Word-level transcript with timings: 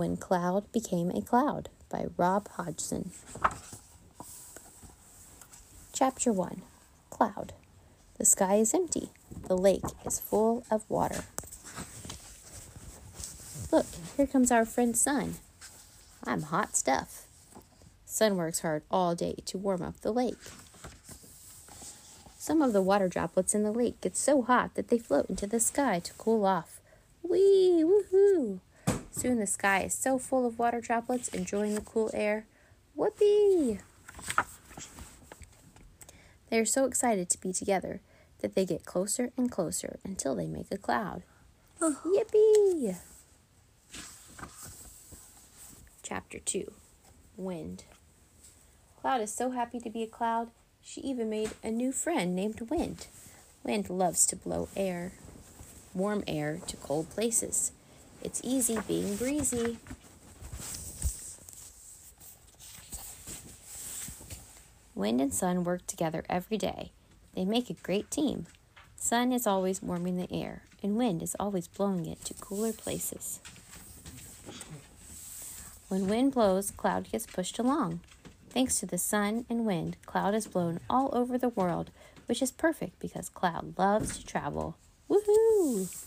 When 0.00 0.16
Cloud 0.16 0.72
Became 0.72 1.10
a 1.10 1.20
Cloud 1.20 1.68
by 1.90 2.06
Rob 2.16 2.48
Hodgson. 2.52 3.10
Chapter 5.92 6.32
1 6.32 6.62
Cloud. 7.10 7.52
The 8.16 8.24
sky 8.24 8.54
is 8.54 8.72
empty. 8.72 9.10
The 9.46 9.58
lake 9.58 9.84
is 10.06 10.18
full 10.18 10.64
of 10.70 10.88
water. 10.88 11.24
Look, 13.70 13.84
here 14.16 14.26
comes 14.26 14.50
our 14.50 14.64
friend 14.64 14.96
Sun. 14.96 15.34
I'm 16.24 16.44
hot 16.44 16.76
stuff. 16.76 17.26
Sun 18.06 18.38
works 18.38 18.60
hard 18.60 18.84
all 18.90 19.14
day 19.14 19.34
to 19.44 19.58
warm 19.58 19.82
up 19.82 20.00
the 20.00 20.14
lake. 20.14 20.38
Some 22.38 22.62
of 22.62 22.72
the 22.72 22.80
water 22.80 23.08
droplets 23.10 23.54
in 23.54 23.64
the 23.64 23.70
lake 23.70 24.00
get 24.00 24.16
so 24.16 24.40
hot 24.40 24.76
that 24.76 24.88
they 24.88 24.96
float 24.96 25.28
into 25.28 25.46
the 25.46 25.60
sky 25.60 25.98
to 25.98 26.14
cool 26.14 26.46
off. 26.46 26.80
Whee! 27.22 27.84
Woohoo! 27.84 28.60
Soon 29.10 29.38
the 29.38 29.46
sky 29.46 29.82
is 29.82 29.94
so 29.94 30.18
full 30.18 30.46
of 30.46 30.58
water 30.58 30.80
droplets 30.80 31.28
enjoying 31.28 31.74
the 31.74 31.80
cool 31.80 32.10
air. 32.14 32.46
Whoopee! 32.94 33.80
They 36.48 36.58
are 36.58 36.64
so 36.64 36.84
excited 36.84 37.28
to 37.30 37.40
be 37.40 37.52
together 37.52 38.00
that 38.40 38.54
they 38.54 38.64
get 38.64 38.84
closer 38.84 39.30
and 39.36 39.50
closer 39.50 39.98
until 40.04 40.34
they 40.34 40.46
make 40.46 40.66
a 40.70 40.78
cloud. 40.78 41.22
Uh-huh. 41.80 42.08
Yippee! 42.08 42.96
Chapter 46.02 46.38
2 46.38 46.72
Wind. 47.36 47.84
Cloud 49.00 49.20
is 49.22 49.32
so 49.32 49.50
happy 49.50 49.80
to 49.80 49.90
be 49.90 50.02
a 50.02 50.06
cloud, 50.06 50.50
she 50.82 51.00
even 51.02 51.30
made 51.30 51.50
a 51.62 51.70
new 51.70 51.92
friend 51.92 52.34
named 52.34 52.60
Wind. 52.68 53.06
Wind 53.62 53.88
loves 53.88 54.26
to 54.26 54.36
blow 54.36 54.68
air, 54.76 55.12
warm 55.94 56.24
air 56.26 56.60
to 56.66 56.76
cold 56.76 57.08
places. 57.10 57.72
It's 58.22 58.40
easy 58.44 58.78
being 58.86 59.16
breezy. 59.16 59.78
Wind 64.94 65.20
and 65.20 65.32
sun 65.32 65.64
work 65.64 65.86
together 65.86 66.24
every 66.28 66.58
day. 66.58 66.92
They 67.34 67.44
make 67.44 67.70
a 67.70 67.74
great 67.74 68.10
team. 68.10 68.46
Sun 68.96 69.32
is 69.32 69.46
always 69.46 69.82
warming 69.82 70.18
the 70.18 70.30
air, 70.30 70.62
and 70.82 70.96
wind 70.96 71.22
is 71.22 71.34
always 71.40 71.66
blowing 71.66 72.04
it 72.04 72.22
to 72.26 72.34
cooler 72.34 72.72
places. 72.72 73.40
When 75.88 76.06
wind 76.06 76.32
blows, 76.32 76.70
cloud 76.70 77.10
gets 77.10 77.26
pushed 77.26 77.58
along. 77.58 78.00
Thanks 78.50 78.78
to 78.80 78.86
the 78.86 78.98
sun 78.98 79.46
and 79.48 79.64
wind, 79.64 79.96
cloud 80.04 80.34
is 80.34 80.46
blown 80.46 80.80
all 80.90 81.08
over 81.12 81.38
the 81.38 81.48
world, 81.48 81.90
which 82.26 82.42
is 82.42 82.52
perfect 82.52 82.98
because 83.00 83.28
cloud 83.28 83.78
loves 83.78 84.18
to 84.18 84.26
travel. 84.26 84.76
Woohoo! 85.08 85.99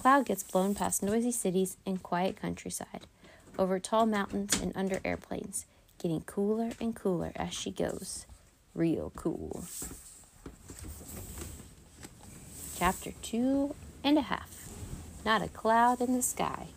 Cloud 0.00 0.24
gets 0.24 0.42
blown 0.42 0.74
past 0.74 1.02
noisy 1.02 1.30
cities 1.30 1.76
and 1.84 2.02
quiet 2.02 2.40
countryside, 2.40 3.02
over 3.58 3.78
tall 3.78 4.06
mountains 4.06 4.58
and 4.58 4.72
under 4.74 4.98
airplanes, 5.04 5.66
getting 5.98 6.22
cooler 6.22 6.70
and 6.80 6.96
cooler 6.96 7.32
as 7.36 7.52
she 7.52 7.70
goes. 7.70 8.24
Real 8.74 9.12
cool. 9.14 9.64
Chapter 12.78 13.12
two 13.20 13.74
and 14.02 14.16
a 14.16 14.22
half. 14.22 14.70
Not 15.26 15.42
a 15.42 15.48
cloud 15.48 16.00
in 16.00 16.14
the 16.14 16.22
sky. 16.22 16.68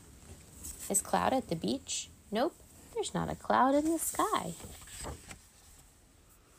Is 0.90 1.02
Cloud 1.02 1.32
at 1.32 1.48
the 1.48 1.56
beach? 1.56 2.10
Nope, 2.30 2.56
there's 2.94 3.14
not 3.14 3.32
a 3.32 3.36
cloud 3.36 3.74
in 3.74 3.86
the 3.90 4.00
sky. 4.00 4.54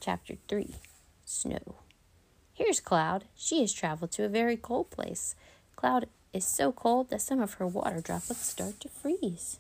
Chapter 0.01 0.37
3 0.49 0.77
Snow. 1.27 1.75
Here's 2.55 2.81
Cloud. 2.81 3.25
She 3.37 3.61
has 3.61 3.73
traveled 3.73 4.13
to 4.13 4.25
a 4.25 4.31
very 4.31 4.57
cold 4.57 4.91
place. 4.91 5.35
Cloud 5.77 6.09
is 6.35 6.45
so 6.45 6.73
cold 6.73 7.11
that 7.11 7.23
some 7.23 7.41
of 7.41 7.55
her 7.55 7.67
water 7.67 8.01
droplets 8.01 8.45
start 8.45 8.81
to 8.81 8.89
freeze. 8.89 9.59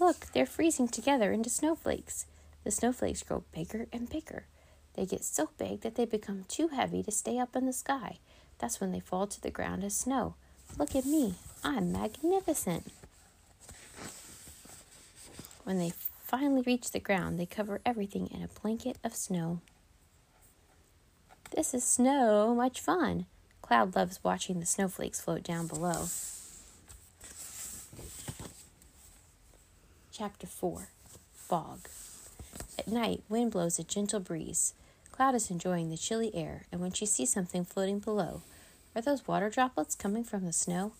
Look, 0.00 0.26
they're 0.32 0.46
freezing 0.46 0.88
together 0.88 1.32
into 1.32 1.48
snowflakes. 1.50 2.26
The 2.64 2.70
snowflakes 2.70 3.22
grow 3.22 3.44
bigger 3.52 3.86
and 3.92 4.08
bigger. 4.08 4.44
They 4.94 5.06
get 5.06 5.24
so 5.24 5.50
big 5.56 5.82
that 5.82 5.94
they 5.94 6.04
become 6.04 6.46
too 6.48 6.68
heavy 6.68 7.02
to 7.02 7.12
stay 7.12 7.38
up 7.38 7.54
in 7.54 7.66
the 7.66 7.72
sky. 7.72 8.18
That's 8.58 8.80
when 8.80 8.92
they 8.92 9.00
fall 9.00 9.26
to 9.28 9.40
the 9.40 9.50
ground 9.50 9.84
as 9.84 9.96
snow. 9.96 10.34
Look 10.76 10.96
at 10.96 11.06
me. 11.06 11.34
I'm 11.62 11.92
magnificent. 11.92 12.90
When 15.64 15.78
they 15.78 15.92
finally 16.24 16.62
reach 16.62 16.90
the 16.90 17.00
ground, 17.00 17.38
they 17.38 17.46
cover 17.46 17.80
everything 17.86 18.26
in 18.28 18.42
a 18.42 18.60
blanket 18.60 18.96
of 19.04 19.14
snow. 19.14 19.60
This 21.54 21.74
is 21.74 21.84
so 21.84 22.54
much 22.54 22.80
fun. 22.80 23.26
Cloud 23.70 23.94
loves 23.94 24.18
watching 24.24 24.58
the 24.58 24.66
snowflakes 24.66 25.20
float 25.20 25.44
down 25.44 25.68
below. 25.68 26.08
Chapter 30.10 30.48
4 30.48 30.88
Fog. 31.32 31.78
At 32.76 32.88
night, 32.88 33.22
wind 33.28 33.52
blows 33.52 33.78
a 33.78 33.84
gentle 33.84 34.18
breeze. 34.18 34.74
Cloud 35.12 35.36
is 35.36 35.52
enjoying 35.52 35.88
the 35.88 35.96
chilly 35.96 36.34
air, 36.34 36.66
and 36.72 36.80
when 36.80 36.90
she 36.90 37.06
sees 37.06 37.30
something 37.30 37.64
floating 37.64 38.00
below, 38.00 38.42
are 38.96 39.02
those 39.02 39.28
water 39.28 39.48
droplets 39.48 39.94
coming 39.94 40.24
from 40.24 40.46
the 40.46 40.52
snow? 40.52 40.90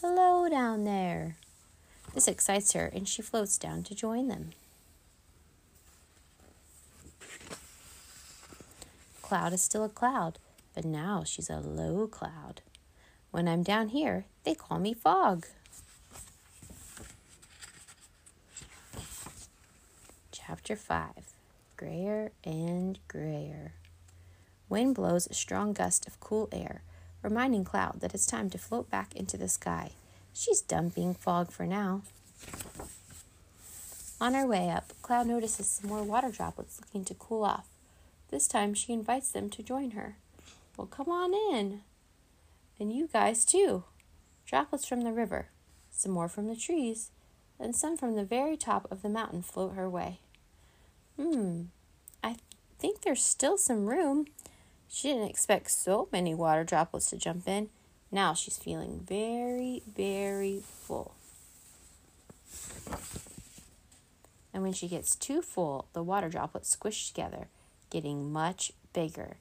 Hello 0.00 0.48
down 0.48 0.84
there. 0.84 1.34
This 2.14 2.28
excites 2.28 2.74
her, 2.74 2.86
and 2.94 3.08
she 3.08 3.22
floats 3.22 3.58
down 3.58 3.82
to 3.82 3.94
join 3.96 4.28
them. 4.28 4.52
Cloud 9.20 9.52
is 9.52 9.62
still 9.62 9.82
a 9.82 9.88
cloud, 9.88 10.38
but 10.74 10.84
now 10.84 11.24
she's 11.24 11.50
a 11.50 11.58
low 11.58 12.06
cloud. 12.06 12.62
When 13.30 13.48
I'm 13.48 13.62
down 13.62 13.88
here, 13.88 14.26
they 14.44 14.54
call 14.54 14.78
me 14.78 14.94
fog. 14.94 15.46
Chapter 20.32 20.76
5 20.76 21.10
Grayer 21.76 22.32
and 22.44 22.98
Grayer. 23.08 23.74
Wind 24.68 24.94
blows 24.94 25.26
a 25.26 25.34
strong 25.34 25.72
gust 25.72 26.06
of 26.06 26.20
cool 26.20 26.48
air, 26.52 26.82
reminding 27.22 27.64
Cloud 27.64 28.00
that 28.00 28.14
it's 28.14 28.26
time 28.26 28.50
to 28.50 28.58
float 28.58 28.90
back 28.90 29.14
into 29.16 29.36
the 29.36 29.48
sky. 29.48 29.92
She's 30.32 30.60
done 30.60 30.90
being 30.90 31.14
fog 31.14 31.50
for 31.50 31.66
now. 31.66 32.02
On 34.20 34.34
our 34.34 34.46
way 34.46 34.70
up, 34.70 34.92
Cloud 35.02 35.26
notices 35.26 35.66
some 35.66 35.88
more 35.88 36.02
water 36.02 36.30
droplets 36.30 36.80
looking 36.80 37.04
to 37.06 37.14
cool 37.14 37.44
off. 37.44 37.66
This 38.30 38.46
time 38.46 38.74
she 38.74 38.92
invites 38.92 39.30
them 39.30 39.50
to 39.50 39.62
join 39.62 39.92
her. 39.92 40.16
Well, 40.80 40.86
come 40.86 41.10
on 41.10 41.34
in. 41.34 41.82
And 42.78 42.90
you 42.90 43.06
guys 43.06 43.44
too. 43.44 43.84
Droplets 44.46 44.86
from 44.86 45.02
the 45.02 45.12
river, 45.12 45.48
some 45.90 46.12
more 46.12 46.26
from 46.26 46.46
the 46.46 46.56
trees, 46.56 47.10
and 47.58 47.76
some 47.76 47.98
from 47.98 48.16
the 48.16 48.24
very 48.24 48.56
top 48.56 48.90
of 48.90 49.02
the 49.02 49.10
mountain 49.10 49.42
float 49.42 49.74
her 49.74 49.90
way. 49.90 50.20
Hmm, 51.18 51.64
I 52.24 52.36
think 52.78 53.02
there's 53.02 53.22
still 53.22 53.58
some 53.58 53.84
room. 53.84 54.24
She 54.88 55.08
didn't 55.08 55.28
expect 55.28 55.70
so 55.70 56.08
many 56.12 56.34
water 56.34 56.64
droplets 56.64 57.10
to 57.10 57.18
jump 57.18 57.46
in. 57.46 57.68
Now 58.10 58.32
she's 58.32 58.56
feeling 58.56 59.04
very, 59.06 59.82
very 59.86 60.62
full. 60.64 61.14
And 64.54 64.62
when 64.62 64.72
she 64.72 64.88
gets 64.88 65.14
too 65.14 65.42
full, 65.42 65.88
the 65.92 66.02
water 66.02 66.30
droplets 66.30 66.70
squish 66.70 67.08
together, 67.08 67.48
getting 67.90 68.32
much 68.32 68.72
bigger. 68.94 69.36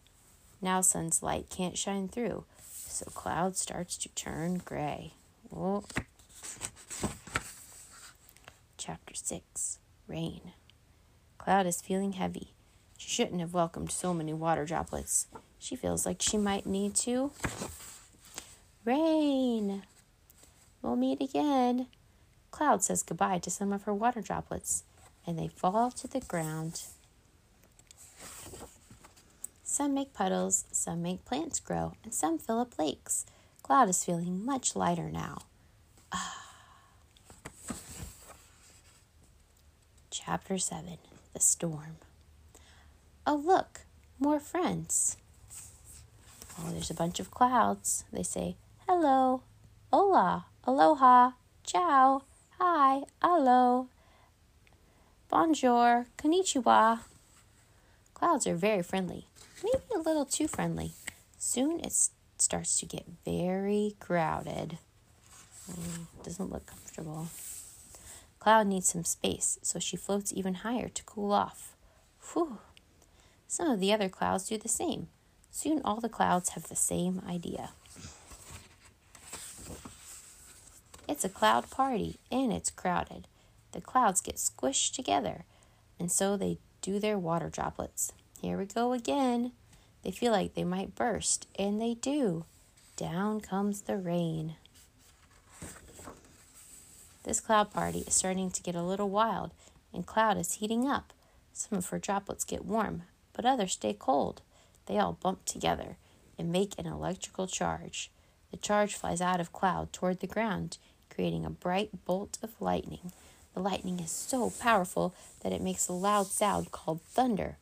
Now 0.62 0.82
sun's 0.82 1.24
light 1.24 1.50
can't 1.50 1.78
shine 1.78 2.10
through, 2.10 2.44
so 2.70 3.06
cloud 3.06 3.56
starts 3.56 3.98
to 3.98 4.10
turn 4.10 4.62
gray. 4.66 5.14
Oh. 5.56 5.84
Chapter 8.78 9.14
6 9.14 9.80
Rain. 10.08 10.52
Cloud 11.38 11.66
is 11.66 11.82
feeling 11.82 12.14
heavy. 12.14 12.54
She 12.98 13.10
shouldn't 13.10 13.40
have 13.40 13.54
welcomed 13.54 13.92
so 13.92 14.14
many 14.14 14.34
water 14.34 14.66
droplets. 14.66 15.28
She 15.58 15.76
feels 15.76 16.06
like 16.06 16.22
she 16.22 16.38
might 16.38 16.66
need 16.66 16.96
to. 16.96 17.32
Rain! 18.84 19.84
We'll 20.82 20.96
meet 20.96 21.22
again. 21.22 21.88
Cloud 22.52 22.84
says 22.84 23.04
goodbye 23.04 23.40
to 23.40 23.50
some 23.50 23.72
of 23.72 23.84
her 23.84 23.94
water 23.94 24.22
droplets, 24.22 24.84
and 25.26 25.40
they 25.40 25.48
fall 25.48 25.92
to 25.92 26.08
the 26.08 26.22
ground. 26.22 26.82
Some 29.80 29.94
make 29.94 30.14
puddles, 30.14 30.66
some 30.74 31.02
make 31.02 31.24
plants 31.24 31.62
grow, 31.62 31.94
and 32.04 32.14
some 32.14 32.38
fill 32.38 32.60
up 32.60 32.78
lakes. 32.78 33.26
Cloud 33.64 33.88
is 33.88 34.04
feeling 34.04 34.46
much 34.46 34.76
lighter 34.76 35.10
now. 35.10 35.44
Ah. 36.12 36.48
Chapter 40.12 40.58
7 40.58 40.98
The 41.34 41.40
Storm. 41.40 41.96
Oh, 43.26 43.38
look, 43.38 43.86
more 44.20 44.42
friends. 44.42 45.16
Oh, 46.60 46.72
there's 46.72 46.92
a 46.92 46.94
bunch 46.94 47.22
of 47.22 47.32
clouds. 47.32 48.04
They 48.12 48.24
say, 48.24 48.58
hello, 48.86 49.44
hola, 49.94 50.48
aloha, 50.68 51.32
ciao, 51.64 52.24
hi, 52.60 53.04
alo, 53.22 53.88
bonjour, 55.30 56.08
konnichiwa. 56.18 57.00
Clouds 58.14 58.46
are 58.46 58.56
very 58.56 58.84
friendly, 58.84 59.29
maybe 59.64 59.84
a 59.96 60.00
little 60.00 60.26
too 60.26 60.48
friendly. 60.48 60.94
Soon 61.38 61.80
it 61.80 61.94
starts 62.38 62.80
to 62.80 62.86
get 62.86 63.06
very 63.26 63.96
crowded. 64.00 64.78
Mm, 65.70 66.06
doesn't 66.24 66.52
look 66.52 66.66
comfortable. 66.66 67.28
Cloud 68.40 68.68
needs 68.68 68.88
some 68.88 69.04
space, 69.04 69.60
so 69.62 69.80
she 69.80 69.98
floats 69.98 70.34
even 70.34 70.56
higher 70.56 70.88
to 70.90 71.04
cool 71.04 71.32
off. 71.32 71.76
Whew. 72.32 72.60
Some 73.48 73.70
of 73.70 73.80
the 73.80 73.92
other 73.92 74.10
clouds 74.10 74.48
do 74.48 74.58
the 74.58 74.70
same. 74.70 75.08
Soon 75.52 75.82
all 75.84 76.00
the 76.00 76.10
clouds 76.10 76.50
have 76.50 76.70
the 76.70 76.76
same 76.76 77.22
idea. 77.28 77.72
It's 81.08 81.26
a 81.26 81.30
cloud 81.30 81.70
party, 81.70 82.20
and 82.32 82.54
it's 82.54 82.70
crowded. 82.70 83.28
The 83.72 83.82
clouds 83.82 84.22
get 84.22 84.36
squished 84.36 84.94
together, 84.94 85.44
and 86.00 86.12
so 86.12 86.38
they 86.38 86.60
do 86.82 87.00
their 87.00 87.18
water 87.18 87.50
droplets. 87.50 88.14
Here 88.42 88.58
we 88.58 88.66
go 88.66 88.94
again. 88.94 89.52
They 90.04 90.12
feel 90.12 90.32
like 90.32 90.54
they 90.54 90.64
might 90.64 90.96
burst, 90.96 91.48
and 91.58 91.82
they 91.82 91.96
do. 91.96 92.46
Down 92.96 93.42
comes 93.42 93.82
the 93.82 93.98
rain. 93.98 94.56
This 97.24 97.42
cloud 97.42 97.72
party 97.72 98.00
is 98.00 98.14
starting 98.14 98.50
to 98.52 98.64
get 98.64 98.76
a 98.76 98.82
little 98.82 99.10
wild, 99.10 99.52
and 99.94 100.06
Cloud 100.06 100.38
is 100.38 100.54
heating 100.54 100.88
up. 100.88 101.12
Some 101.52 101.78
of 101.78 101.88
her 101.88 102.00
droplets 102.00 102.46
get 102.46 102.64
warm, 102.64 103.04
but 103.34 103.46
others 103.46 103.74
stay 103.74 103.94
cold. 103.94 104.42
They 104.86 104.98
all 104.98 105.18
bump 105.22 105.44
together 105.44 105.98
and 106.38 106.50
make 106.52 106.80
an 106.80 106.86
electrical 106.86 107.46
charge. 107.46 108.10
The 108.52 108.58
charge 108.58 108.96
flies 108.96 109.20
out 109.20 109.42
of 109.42 109.52
Cloud 109.52 109.92
toward 109.92 110.22
the 110.22 110.28
ground, 110.28 110.78
creating 111.14 111.46
a 111.46 111.50
bright 111.50 112.06
bolt 112.06 112.38
of 112.42 112.62
lightning. 112.62 113.12
The 113.54 113.60
lightning 113.60 114.00
is 114.00 114.12
so 114.12 114.50
powerful 114.50 115.14
that 115.42 115.52
it 115.52 115.62
makes 115.62 115.90
a 115.90 115.94
loud 115.94 116.28
sound 116.28 116.72
called 116.72 117.02
thunder. 117.02 117.58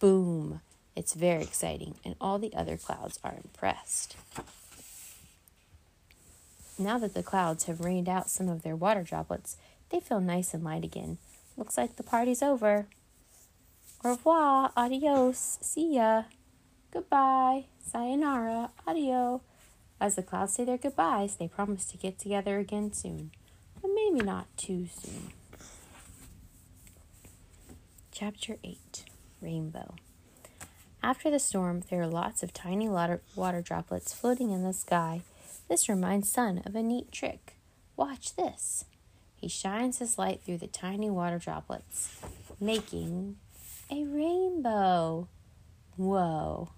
Boom! 0.00 0.60
It's 0.94 1.14
very 1.14 1.42
exciting, 1.42 1.96
and 2.04 2.14
all 2.20 2.38
the 2.38 2.54
other 2.54 2.76
clouds 2.76 3.18
are 3.24 3.34
impressed. 3.42 4.16
Now 6.78 6.98
that 6.98 7.14
the 7.14 7.22
clouds 7.24 7.64
have 7.64 7.80
rained 7.80 8.08
out 8.08 8.30
some 8.30 8.48
of 8.48 8.62
their 8.62 8.76
water 8.76 9.02
droplets, 9.02 9.56
they 9.90 9.98
feel 9.98 10.20
nice 10.20 10.54
and 10.54 10.62
light 10.62 10.84
again. 10.84 11.18
Looks 11.56 11.76
like 11.76 11.96
the 11.96 12.04
party's 12.04 12.42
over. 12.42 12.86
Au 14.04 14.10
revoir, 14.10 14.70
adios, 14.76 15.58
see 15.60 15.96
ya, 15.96 16.24
goodbye, 16.92 17.64
sayonara, 17.84 18.70
adio. 18.86 19.40
As 20.00 20.14
the 20.14 20.22
clouds 20.22 20.54
say 20.54 20.64
their 20.64 20.78
goodbyes, 20.78 21.34
they 21.34 21.48
promise 21.48 21.86
to 21.86 21.96
get 21.96 22.20
together 22.20 22.58
again 22.58 22.92
soon, 22.92 23.32
but 23.82 23.90
maybe 23.92 24.24
not 24.24 24.46
too 24.56 24.86
soon. 24.86 25.32
Chapter 28.12 28.58
8 28.62 29.07
Rainbow 29.40 29.94
After 31.02 31.30
the 31.30 31.38
storm, 31.38 31.82
there 31.90 32.02
are 32.02 32.06
lots 32.06 32.42
of 32.42 32.52
tiny 32.52 32.88
water, 32.88 33.20
droplets 33.62 34.12
floating 34.12 34.50
in 34.50 34.64
the 34.64 34.72
sky. 34.72 35.22
This 35.68 35.88
reminds 35.88 36.30
Sun 36.30 36.62
of 36.64 36.74
a 36.74 36.82
neat 36.82 37.12
trick. 37.12 37.54
Watch 37.96 38.34
this. 38.36 38.84
He 39.36 39.48
shines 39.48 39.98
his 39.98 40.18
light 40.18 40.40
through 40.42 40.58
the 40.58 40.66
tiny 40.66 41.10
water 41.10 41.38
droplets, 41.38 42.20
making 42.60 43.36
a 43.90 44.04
rainbow. 44.04 45.28
Whoa. 45.96 46.70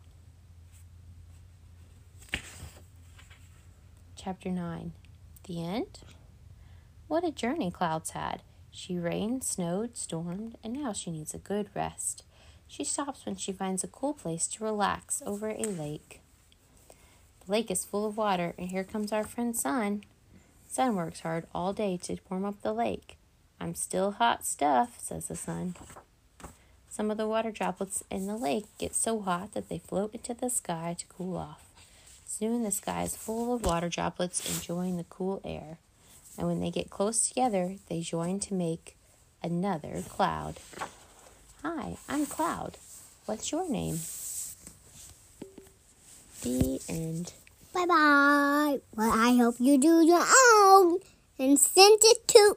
Chapter 4.16 4.50
9 4.50 4.92
The 5.46 5.64
End? 5.64 6.00
What 7.08 7.24
a 7.24 7.30
journey 7.30 7.70
Clouds 7.70 8.10
had. 8.10 8.42
She 8.70 8.98
rained, 8.98 9.42
snowed, 9.44 9.96
stormed, 9.96 10.56
and 10.62 10.74
now 10.74 10.92
she 10.92 11.10
needs 11.10 11.34
a 11.34 11.38
good 11.38 11.70
rest. 11.74 12.24
She 12.70 12.84
stops 12.84 13.26
when 13.26 13.34
she 13.34 13.52
finds 13.52 13.82
a 13.82 13.88
cool 13.88 14.14
place 14.14 14.46
to 14.46 14.64
relax 14.64 15.22
over 15.26 15.48
a 15.50 15.64
lake. 15.64 16.20
The 17.44 17.50
lake 17.50 17.70
is 17.70 17.84
full 17.84 18.06
of 18.06 18.16
water, 18.16 18.54
and 18.56 18.68
here 18.68 18.84
comes 18.84 19.10
our 19.10 19.24
friend 19.24 19.56
Sun. 19.56 20.04
Sun 20.68 20.94
works 20.94 21.20
hard 21.20 21.46
all 21.52 21.72
day 21.72 21.96
to 22.04 22.18
warm 22.28 22.44
up 22.44 22.62
the 22.62 22.72
lake. 22.72 23.16
I'm 23.60 23.74
still 23.74 24.12
hot 24.12 24.46
stuff, 24.46 25.00
says 25.00 25.26
the 25.26 25.34
sun. 25.34 25.74
Some 26.88 27.10
of 27.10 27.16
the 27.16 27.26
water 27.26 27.50
droplets 27.50 28.04
in 28.08 28.26
the 28.26 28.36
lake 28.36 28.66
get 28.78 28.94
so 28.94 29.20
hot 29.20 29.52
that 29.54 29.68
they 29.68 29.78
float 29.78 30.14
into 30.14 30.32
the 30.32 30.48
sky 30.48 30.94
to 30.98 31.06
cool 31.06 31.36
off. 31.36 31.64
Soon 32.24 32.62
the 32.62 32.70
sky 32.70 33.02
is 33.02 33.16
full 33.16 33.52
of 33.52 33.64
water 33.64 33.88
droplets 33.88 34.48
enjoying 34.48 34.96
the 34.96 35.04
cool 35.04 35.40
air 35.44 35.78
and 36.40 36.48
when 36.48 36.60
they 36.60 36.70
get 36.70 36.90
close 36.90 37.28
together, 37.28 37.76
they 37.88 38.00
join 38.00 38.40
to 38.40 38.54
make 38.54 38.96
another 39.42 40.02
cloud. 40.08 40.56
Hi, 41.62 41.98
I'm 42.08 42.24
Cloud. 42.24 42.78
What's 43.26 43.52
your 43.52 43.68
name? 43.68 44.00
The 46.40 46.80
end. 46.88 47.34
Bye 47.74 47.84
bye. 47.84 48.78
Well, 48.96 49.12
I 49.12 49.36
hope 49.36 49.56
you 49.58 49.76
do 49.76 50.00
your 50.00 50.24
own 50.24 51.00
and 51.38 51.60
send 51.60 51.98
it 52.02 52.26
to 52.28 52.56